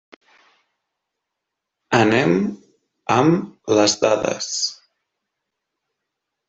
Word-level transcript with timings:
Anem 1.99 2.33
amb 3.19 3.77
les 3.81 3.97
dades. 4.07 4.53